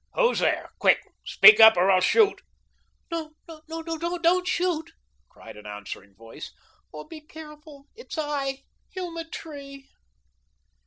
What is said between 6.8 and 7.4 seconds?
"Oh, be